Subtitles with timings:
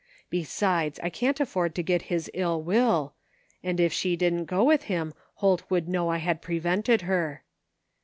[0.31, 3.13] Besides, I can't afford to get his ill will,
[3.61, 7.43] and if she didn't go with him Holt would know I had prevented her."